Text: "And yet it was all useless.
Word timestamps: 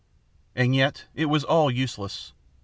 "And 0.55 0.73
yet 0.73 1.05
it 1.13 1.25
was 1.27 1.43
all 1.43 1.69
useless. 1.69 2.33